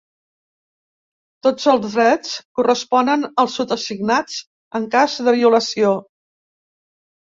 Tots 1.47 1.67
els 1.73 1.85
drets 1.99 2.33
corresponen 2.61 3.29
als 3.45 3.61
sotasignats 3.63 4.43
en 4.83 4.93
cas 4.99 5.23
de 5.31 5.39
violació. 5.41 5.97